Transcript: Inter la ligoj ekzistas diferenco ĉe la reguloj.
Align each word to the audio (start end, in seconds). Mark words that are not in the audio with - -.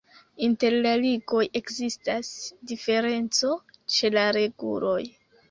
Inter 0.45 0.77
la 0.85 0.93
ligoj 1.03 1.43
ekzistas 1.59 2.31
diferenco 2.73 3.53
ĉe 3.99 4.13
la 4.19 4.27
reguloj. 4.41 4.99